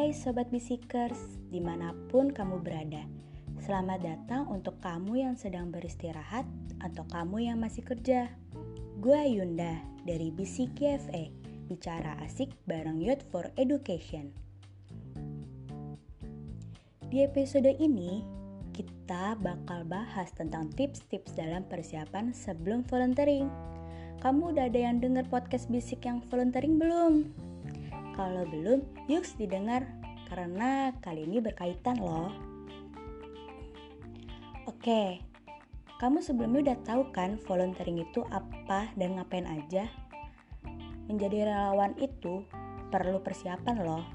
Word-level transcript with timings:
Hai 0.00 0.16
Sobat 0.16 0.48
Bisikers, 0.48 1.36
di 1.52 1.60
mana 1.60 1.92
pun 2.08 2.32
kamu 2.32 2.64
berada. 2.64 3.04
Selamat 3.60 4.00
datang 4.00 4.48
untuk 4.48 4.80
kamu 4.80 5.28
yang 5.28 5.36
sedang 5.36 5.68
beristirahat 5.68 6.48
atau 6.80 7.04
kamu 7.04 7.52
yang 7.52 7.60
masih 7.60 7.84
kerja. 7.84 8.32
Gue 8.96 9.20
Yunda 9.28 9.76
dari 10.08 10.32
Bisik 10.32 10.72
KFE 10.80 11.28
Bicara 11.68 12.16
asik 12.24 12.48
bareng 12.64 13.04
Youth 13.04 13.28
for 13.28 13.52
Education. 13.60 14.32
Di 17.12 17.20
episode 17.20 17.68
ini, 17.76 18.24
kita 18.72 19.36
bakal 19.36 19.84
bahas 19.84 20.32
tentang 20.32 20.72
tips-tips 20.80 21.36
dalam 21.36 21.68
persiapan 21.68 22.32
sebelum 22.32 22.88
volunteering. 22.88 23.52
Kamu 24.24 24.56
udah 24.56 24.64
ada 24.64 24.80
yang 24.80 25.04
denger 25.04 25.28
podcast 25.28 25.68
Bisik 25.68 26.08
yang 26.08 26.24
volunteering 26.32 26.80
belum? 26.80 27.49
Kalau 28.14 28.42
belum, 28.46 28.82
yuk 29.06 29.24
didengar 29.38 29.86
karena 30.30 30.94
kali 31.02 31.26
ini 31.26 31.42
berkaitan 31.42 31.98
loh. 31.98 32.30
Oke, 34.70 35.18
kamu 35.98 36.22
sebelumnya 36.22 36.70
udah 36.70 36.78
tahu 36.86 37.02
kan 37.10 37.36
volunteering 37.44 38.00
itu 38.00 38.22
apa 38.30 38.88
dan 38.94 39.18
ngapain 39.18 39.44
aja? 39.44 39.90
Menjadi 41.10 41.50
relawan 41.50 41.98
itu 41.98 42.46
perlu 42.88 43.18
persiapan 43.20 43.76
loh. 43.82 44.06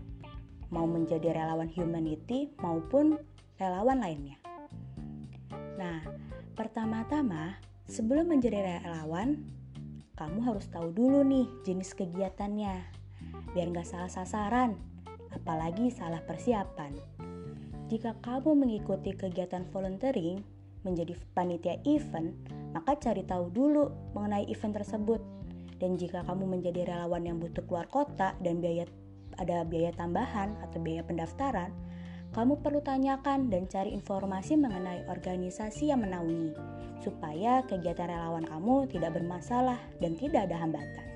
Mau 0.71 0.87
menjadi 0.87 1.35
relawan 1.35 1.69
humanity 1.69 2.51
maupun 2.63 3.19
relawan 3.59 4.01
lainnya. 4.01 4.39
Nah, 5.75 6.01
pertama-tama 6.55 7.59
sebelum 7.85 8.31
menjadi 8.31 8.81
relawan, 8.81 9.43
kamu 10.15 10.39
harus 10.47 10.65
tahu 10.71 10.95
dulu 10.95 11.21
nih 11.27 11.45
jenis 11.67 11.91
kegiatannya 11.93 13.04
biar 13.55 13.71
nggak 13.71 13.87
salah 13.87 14.11
sasaran, 14.11 14.75
apalagi 15.31 15.87
salah 15.87 16.19
persiapan. 16.27 16.91
Jika 17.87 18.19
kamu 18.19 18.51
mengikuti 18.51 19.15
kegiatan 19.15 19.63
volunteering 19.71 20.43
menjadi 20.83 21.15
panitia 21.31 21.79
event, 21.87 22.35
maka 22.75 22.99
cari 22.99 23.23
tahu 23.23 23.47
dulu 23.55 23.87
mengenai 24.11 24.43
event 24.51 24.75
tersebut. 24.75 25.23
Dan 25.79 25.95
jika 25.95 26.27
kamu 26.27 26.59
menjadi 26.59 26.87
relawan 26.87 27.23
yang 27.23 27.37
butuh 27.39 27.63
keluar 27.63 27.87
kota 27.87 28.35
dan 28.43 28.59
biaya 28.59 28.87
ada 29.39 29.67
biaya 29.67 29.91
tambahan 29.95 30.55
atau 30.63 30.79
biaya 30.79 31.03
pendaftaran, 31.03 31.71
kamu 32.35 32.59
perlu 32.59 32.83
tanyakan 32.83 33.47
dan 33.47 33.67
cari 33.71 33.95
informasi 33.95 34.59
mengenai 34.59 35.07
organisasi 35.07 35.91
yang 35.91 36.03
menaungi, 36.03 36.51
supaya 36.99 37.63
kegiatan 37.63 38.11
relawan 38.11 38.43
kamu 38.43 38.91
tidak 38.91 39.15
bermasalah 39.15 39.79
dan 40.03 40.15
tidak 40.19 40.51
ada 40.51 40.59
hambatan. 40.59 41.07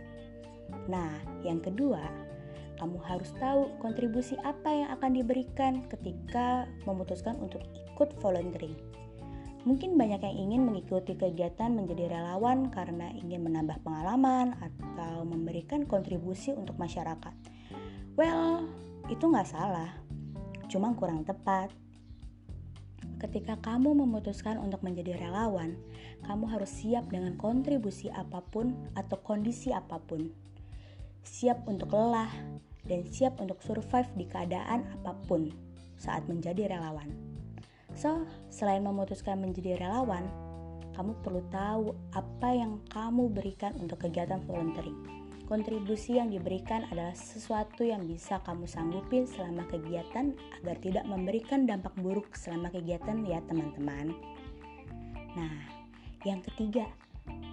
Nah, 0.88 1.12
yang 1.44 1.60
kedua, 1.64 2.29
kamu 2.80 2.98
harus 3.04 3.30
tahu 3.38 3.70
kontribusi 3.84 4.40
apa 4.48 4.72
yang 4.72 4.90
akan 4.96 5.12
diberikan 5.20 5.84
ketika 5.92 6.66
memutuskan 6.88 7.36
untuk 7.44 7.62
ikut 7.76 8.16
volunteering. 8.24 8.80
Mungkin 9.68 10.00
banyak 10.00 10.24
yang 10.24 10.36
ingin 10.50 10.62
mengikuti 10.64 11.20
kegiatan 11.20 11.76
menjadi 11.76 12.08
relawan 12.08 12.72
karena 12.72 13.12
ingin 13.12 13.44
menambah 13.44 13.84
pengalaman 13.84 14.56
atau 14.56 15.28
memberikan 15.28 15.84
kontribusi 15.84 16.56
untuk 16.56 16.80
masyarakat. 16.80 17.36
Well, 18.16 18.72
itu 19.12 19.20
nggak 19.28 19.52
salah, 19.52 19.92
cuma 20.72 20.96
kurang 20.96 21.28
tepat. 21.28 21.76
Ketika 23.20 23.60
kamu 23.60 24.00
memutuskan 24.00 24.56
untuk 24.64 24.80
menjadi 24.80 25.20
relawan, 25.20 25.76
kamu 26.24 26.48
harus 26.56 26.72
siap 26.72 27.12
dengan 27.12 27.36
kontribusi 27.36 28.08
apa 28.08 28.40
pun 28.40 28.72
atau 28.96 29.20
kondisi 29.20 29.76
apa 29.76 30.00
pun. 30.00 30.32
Siap 31.28 31.68
untuk 31.68 31.92
lelah, 31.92 32.32
dan 32.90 33.06
siap 33.06 33.38
untuk 33.38 33.62
survive 33.62 34.10
di 34.18 34.26
keadaan 34.26 34.84
apa 35.00 35.14
pun 35.30 35.54
saat 35.96 36.26
menjadi 36.26 36.74
relawan. 36.74 37.14
So, 37.94 38.26
selain 38.50 38.82
memutuskan 38.82 39.38
menjadi 39.40 39.78
relawan, 39.78 40.26
kamu 40.98 41.16
perlu 41.24 41.42
tahu 41.54 41.96
apa 42.18 42.50
yang 42.52 42.82
kamu 42.92 43.32
berikan 43.32 43.78
untuk 43.78 44.04
kegiatan 44.04 44.42
volunteering. 44.44 45.20
Kontribusi 45.50 46.22
yang 46.22 46.30
diberikan 46.30 46.86
adalah 46.94 47.18
sesuatu 47.18 47.82
yang 47.82 48.06
bisa 48.06 48.38
kamu 48.46 48.70
sanggupin 48.70 49.26
selama 49.26 49.66
kegiatan 49.66 50.38
agar 50.62 50.78
tidak 50.78 51.10
memberikan 51.10 51.66
dampak 51.66 51.90
buruk 51.98 52.38
selama 52.38 52.70
kegiatan 52.70 53.26
ya 53.26 53.42
teman-teman. 53.50 54.14
Nah, 55.34 55.56
yang 56.22 56.46
ketiga, 56.46 56.86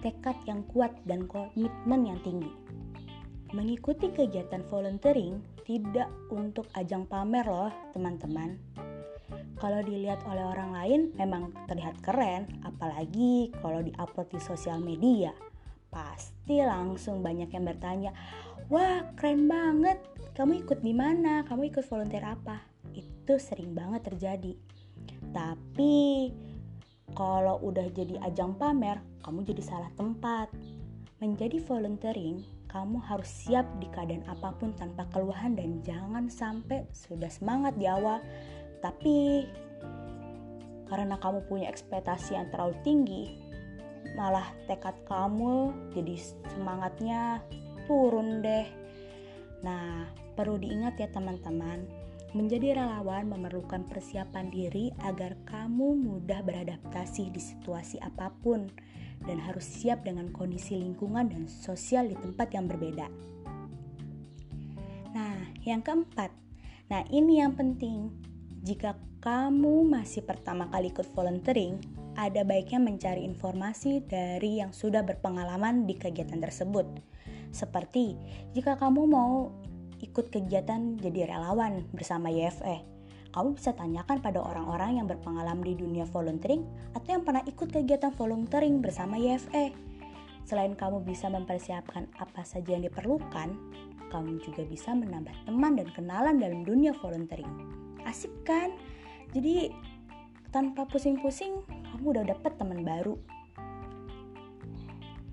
tekad 0.05 0.37
yang 0.45 0.61
kuat 0.69 0.93
dan 1.09 1.25
komitmen 1.25 2.05
yang 2.05 2.19
tinggi. 2.21 2.53
Mengikuti 3.55 4.11
kegiatan 4.11 4.59
volunteering 4.67 5.39
tidak 5.63 6.11
untuk 6.27 6.67
ajang 6.75 7.07
pamer 7.07 7.47
loh 7.47 7.71
teman-teman. 7.95 8.59
Kalau 9.55 9.79
dilihat 9.87 10.19
oleh 10.27 10.43
orang 10.43 10.75
lain 10.75 11.01
memang 11.15 11.55
terlihat 11.71 11.95
keren, 12.03 12.43
apalagi 12.67 13.55
kalau 13.63 13.79
diupload 13.79 14.27
di 14.35 14.39
sosial 14.43 14.83
media. 14.83 15.31
Pasti 15.87 16.59
langsung 16.59 17.23
banyak 17.23 17.47
yang 17.47 17.63
bertanya, 17.63 18.11
"Wah, 18.67 19.15
keren 19.15 19.47
banget. 19.47 20.03
Kamu 20.35 20.67
ikut 20.67 20.83
di 20.83 20.91
mana? 20.91 21.47
Kamu 21.47 21.71
ikut 21.71 21.87
volunteer 21.87 22.27
apa?" 22.27 22.59
Itu 22.91 23.39
sering 23.39 23.71
banget 23.71 24.11
terjadi. 24.11 24.59
Tapi 25.31 26.35
kalau 27.15 27.63
udah 27.63 27.87
jadi 27.95 28.19
ajang 28.27 28.59
pamer, 28.59 28.99
kamu 29.23 29.47
jadi 29.47 29.63
salah 29.63 29.91
tempat. 29.95 30.51
Menjadi 31.23 31.57
volunteering 31.63 32.56
kamu 32.67 32.99
harus 33.03 33.27
siap 33.27 33.65
di 33.79 33.87
keadaan 33.91 34.27
apa 34.27 34.51
pun 34.59 34.75
tanpa 34.75 35.07
keluhan 35.11 35.55
dan 35.55 35.79
jangan 35.83 36.27
sampai 36.27 36.83
sudah 36.91 37.31
semangat 37.31 37.75
di 37.79 37.87
awal. 37.87 38.19
Tapi 38.83 39.47
karena 40.87 41.19
kamu 41.19 41.43
punya 41.51 41.67
ekspektasi 41.67 42.39
yang 42.39 42.47
terlalu 42.51 42.75
tinggi 42.83 43.23
malah 44.15 44.47
tekad 44.71 44.95
kamu 45.03 45.75
jadi 45.91 46.15
semangatnya 46.55 47.43
turun 47.89 48.39
deh. 48.39 48.67
Nah 49.65 50.07
perlu 50.37 50.55
diingat 50.61 50.95
ya 51.01 51.09
teman-teman 51.11 52.06
Menjadi 52.35 52.75
relawan 52.75 53.31
memerlukan 53.31 53.87
persiapan 53.87 54.51
diri 54.51 54.91
agar 54.99 55.39
kamu 55.47 55.95
mudah 55.95 56.43
beradaptasi 56.43 57.31
di 57.31 57.39
situasi 57.39 58.03
apa 58.03 58.33
pun 58.43 58.67
dan 59.23 59.39
harus 59.39 59.63
siap 59.63 60.03
dengan 60.03 60.27
kondisi 60.35 60.75
lingkungan 60.75 61.31
dan 61.31 61.47
sosial 61.47 62.11
di 62.11 62.19
tempat 62.19 62.51
yang 62.51 62.67
berbeda. 62.67 63.07
Nah, 65.15 65.39
yang 65.63 65.79
keempat, 65.79 66.29
nah 66.91 67.01
ini 67.09 67.39
yang 67.39 67.55
penting. 67.55 68.11
Jika 68.61 68.99
kamu 69.23 69.87
masih 69.87 70.27
pertama 70.27 70.67
kali 70.67 70.91
ikut 70.91 71.07
volunteering, 71.15 71.79
ada 72.19 72.43
baiknya 72.43 72.81
mencari 72.81 73.23
informasi 73.23 74.03
dari 74.03 74.59
yang 74.59 74.75
sudah 74.75 75.05
berpengalaman 75.05 75.87
di 75.87 75.95
kegiatan 75.95 76.41
tersebut. 76.41 76.85
Seperti 77.53 78.17
jika 78.51 78.75
kamu 78.75 79.07
mau 79.07 79.53
ikut 80.01 80.29
kegiatan 80.29 80.97
jadi 81.01 81.33
relawan 81.33 81.85
bersama 81.93 82.29
YFE. 82.29 82.85
Kamu 83.33 83.53
bisa 83.53 83.75
tanyakan 83.77 84.17
pada 84.23 84.41
orang-orang 84.41 84.97
yang 84.97 85.05
berpengalaman 85.05 85.61
di 85.61 85.77
dunia 85.77 86.09
volunteering 86.09 86.65
atau 86.97 87.09
yang 87.17 87.23
pernah 87.27 87.43
ikut 87.45 87.69
kegiatan 87.69 88.13
volunteering 88.15 88.81
bersama 88.81 89.19
YFE. 89.19 89.73
Selain 90.47 90.73
kamu 90.73 91.03
bisa 91.03 91.27
mempersiapkan 91.27 92.07
apa 92.17 92.41
saja 92.47 92.79
yang 92.79 92.87
diperlukan, 92.87 93.51
kamu 94.09 94.39
juga 94.41 94.63
bisa 94.63 94.95
menambah 94.95 95.35
teman 95.43 95.75
dan 95.75 95.91
kenalan 95.91 96.39
dalam 96.39 96.63
dunia 96.63 96.95
volunteering. 96.97 97.51
Asik 98.07 98.31
kan? 98.47 98.71
Jadi 99.35 99.69
tanpa 100.49 100.87
pusing-pusing, 100.87 101.67
kamu 101.67 102.05
udah 102.15 102.25
dapet 102.31 102.55
teman 102.55 102.81
baru. 102.87 103.19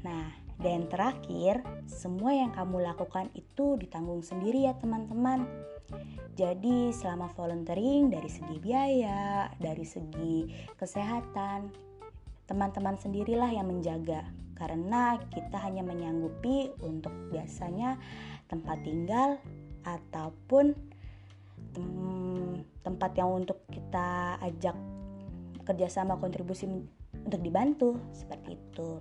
Nah, 0.03 0.44
dan 0.65 0.89
terakhir, 0.89 1.61
semua 1.85 2.33
yang 2.33 2.49
kamu 2.57 2.81
lakukan 2.81 3.29
itu 3.37 3.77
ditanggung 3.77 4.25
sendiri 4.25 4.65
ya 4.65 4.73
teman-teman. 4.81 5.45
Jadi 6.33 6.89
selama 6.89 7.29
volunteering 7.37 8.09
dari 8.09 8.33
segi 8.33 8.57
biaya, 8.57 9.53
dari 9.61 9.85
segi 9.85 10.49
kesehatan, 10.81 11.69
teman-teman 12.49 12.97
sendirilah 12.97 13.53
yang 13.53 13.69
menjaga. 13.69 14.25
Karena 14.57 15.21
kita 15.29 15.61
hanya 15.61 15.85
menyanggupi 15.85 16.73
untuk 16.81 17.13
biasanya 17.29 18.01
tempat 18.49 18.81
tinggal 18.81 19.37
ataupun 19.85 20.73
tem 21.77 21.93
tempat 22.81 23.13
yang 23.21 23.45
untuk 23.45 23.61
kita 23.69 24.41
ajak 24.41 24.77
kerjasama 25.65 26.17
kontribusi 26.17 26.65
untuk 27.13 27.41
dibantu 27.45 28.01
seperti 28.17 28.57
itu. 28.57 29.01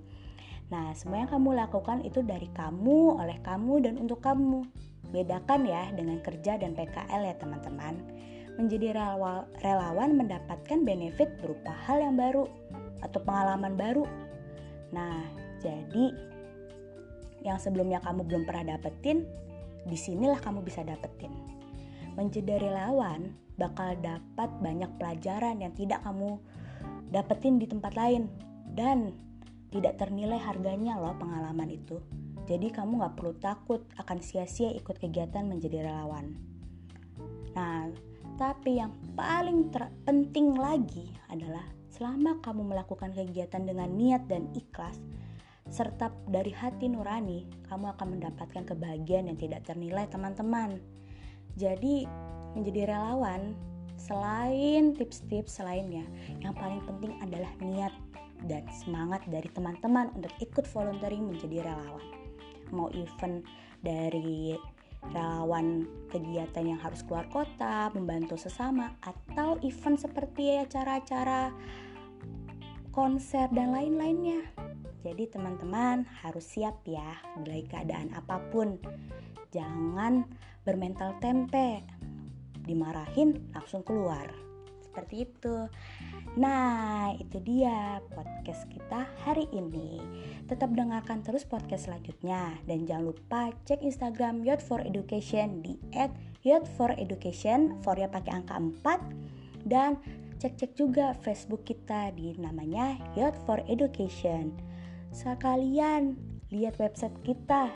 Nah, 0.71 0.95
semua 0.95 1.25
yang 1.25 1.31
kamu 1.31 1.49
lakukan 1.59 2.05
itu 2.05 2.23
dari 2.23 2.47
kamu, 2.53 3.19
oleh 3.19 3.37
kamu, 3.43 3.83
dan 3.83 3.99
untuk 3.99 4.23
kamu. 4.23 4.63
Bedakan 5.11 5.67
ya 5.67 5.91
dengan 5.91 6.23
kerja 6.23 6.57
dan 6.57 6.77
PKL 6.77 7.21
ya 7.27 7.35
teman-teman. 7.37 7.99
Menjadi 8.55 8.93
relawan 9.59 10.13
mendapatkan 10.13 10.79
benefit 10.85 11.41
berupa 11.41 11.73
hal 11.89 11.99
yang 11.99 12.15
baru 12.15 12.45
atau 13.01 13.19
pengalaman 13.21 13.73
baru. 13.75 14.05
Nah, 14.93 15.25
jadi 15.59 16.13
yang 17.43 17.59
sebelumnya 17.59 17.99
kamu 17.99 18.23
belum 18.23 18.43
pernah 18.47 18.77
dapetin, 18.77 19.27
di 19.83 19.97
sinilah 19.99 20.39
kamu 20.39 20.63
bisa 20.63 20.81
dapetin. 20.85 21.31
menjadi 22.13 22.61
relawan 22.61 23.33
bakal 23.57 23.97
dapat 23.97 24.49
banyak 24.61 24.89
pelajaran 25.01 25.57
yang 25.65 25.73
tidak 25.73 25.97
kamu 26.05 26.37
dapetin 27.09 27.57
di 27.57 27.65
tempat 27.65 27.97
lain 27.97 28.29
dan 28.77 29.17
tidak 29.73 29.97
ternilai 29.97 30.37
harganya 30.37 31.01
loh 31.01 31.17
pengalaman 31.17 31.73
itu. 31.73 31.97
Jadi 32.45 32.69
kamu 32.69 33.01
gak 33.01 33.15
perlu 33.17 33.33
takut 33.41 33.81
akan 33.97 34.21
sia-sia 34.21 34.69
ikut 34.69 35.01
kegiatan 35.01 35.41
menjadi 35.49 35.89
relawan. 35.89 36.37
Nah, 37.57 37.89
tapi 38.37 38.77
yang 38.77 38.93
paling 39.17 39.73
penting 40.05 40.53
lagi 40.53 41.09
adalah 41.33 41.65
selama 41.89 42.37
kamu 42.45 42.73
melakukan 42.73 43.13
kegiatan 43.13 43.65
dengan 43.65 43.89
niat 43.93 44.25
dan 44.29 44.49
ikhlas, 44.53 44.97
serta 45.69 46.13
dari 46.29 46.51
hati 46.53 46.89
nurani, 46.89 47.45
kamu 47.69 47.93
akan 47.97 48.17
mendapatkan 48.19 48.63
kebahagiaan 48.65 49.29
yang 49.31 49.39
tidak 49.39 49.65
ternilai 49.65 50.05
teman-teman. 50.09 50.81
Jadi, 51.53 52.09
menjadi 52.57 52.93
relawan 52.93 53.53
selain 53.95 54.97
tips-tips 54.97 55.61
lainnya, 55.61 56.03
yang 56.41 56.57
paling 56.57 56.81
penting 56.83 57.13
adalah 57.21 57.53
niat 57.61 57.93
dan 58.47 58.67
semangat 58.71 59.23
dari 59.27 59.47
teman-teman 59.51 60.11
untuk 60.15 60.33
ikut 60.43 60.65
volunteering 60.71 61.31
menjadi 61.31 61.63
relawan. 61.63 62.07
Mau 62.71 62.89
event 62.91 63.43
dari 63.83 64.55
relawan 65.11 65.83
kegiatan 66.07 66.63
yang 66.63 66.79
harus 66.79 67.03
keluar 67.03 67.27
kota, 67.27 67.91
membantu 67.91 68.39
sesama, 68.39 68.95
atau 69.03 69.59
event 69.59 69.99
seperti 69.99 70.63
acara-acara 70.63 71.51
konser 72.95 73.51
dan 73.51 73.75
lain-lainnya. 73.75 74.47
Jadi 75.03 75.27
teman-teman 75.27 76.07
harus 76.23 76.47
siap 76.47 76.79
ya 76.87 77.19
dari 77.43 77.67
keadaan 77.67 78.15
apa 78.15 78.39
pun. 78.47 78.79
Jangan 79.51 80.23
bermental 80.63 81.19
tempe. 81.19 81.83
Dimarahin 82.63 83.51
langsung 83.51 83.83
keluar. 83.83 84.52
Seperti 84.93 85.25
itu. 85.25 85.65
Nah, 86.37 87.17
itu 87.17 87.41
dia 87.41 87.97
podcast 88.13 88.69
kita 88.69 89.09
hari 89.25 89.49
ini. 89.49 89.97
Tetap 90.45 90.69
dengarkan 90.77 91.25
terus 91.25 91.49
podcast 91.49 91.89
selanjutnya 91.89 92.61
dan 92.69 92.85
jangan 92.85 93.09
lupa 93.09 93.49
cek 93.65 93.81
Instagram 93.81 94.45
Youth 94.45 94.61
for 94.61 94.85
Education 94.85 95.65
di 95.65 95.81
@youth4education 96.45 97.81
for 97.81 97.97
ya 97.97 98.05
pakai 98.05 98.37
angka 98.37 98.61
4 98.85 99.65
dan 99.65 99.97
cek-cek 100.37 100.77
juga 100.77 101.17
Facebook 101.25 101.65
kita 101.65 102.13
di 102.13 102.37
namanya 102.37 102.93
Youth 103.17 103.41
for 103.49 103.65
Education. 103.65 104.53
Sekalian 105.09 106.21
lihat 106.53 106.77
website 106.77 107.17
kita 107.25 107.73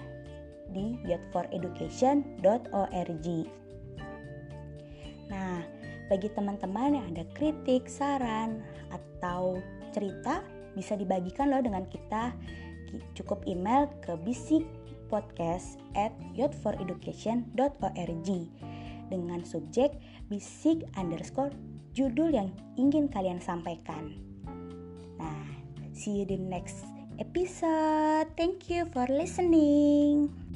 di 0.70 1.02
youthforeducation.org. 1.02 3.28
Nah, 5.28 5.60
bagi 6.08 6.32
teman-teman 6.34 6.96
yang 7.00 7.06
ada 7.16 7.24
kritik, 7.36 7.88
saran, 7.88 8.64
atau 8.92 9.60
cerita 9.92 10.44
bisa 10.76 10.96
dibagikan 10.96 11.52
loh 11.52 11.62
dengan 11.64 11.86
kita. 11.88 12.32
Cukup 13.16 13.44
email 13.44 13.92
ke 14.00 14.16
bisikpodcast 14.24 15.76
at 15.98 16.16
youthforeducation.org 16.38 18.30
dengan 19.08 19.40
subjek 19.44 20.00
bisik 20.28 20.84
underscore 21.00 21.52
judul 21.96 22.32
yang 22.32 22.52
ingin 22.80 23.08
kalian 23.12 23.40
sampaikan. 23.44 24.16
Nah, 25.18 25.48
see 25.96 26.24
you 26.24 26.26
di 26.28 26.38
next 26.38 26.86
episode. 27.18 28.30
Thank 28.38 28.70
you 28.70 28.86
for 28.94 29.08
listening. 29.10 30.47